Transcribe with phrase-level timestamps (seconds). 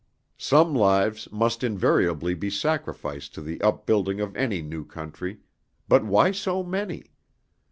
[0.39, 5.41] Some lives must invariably be sacrificed to the upbuilding of any new country,
[5.87, 7.11] but why so many?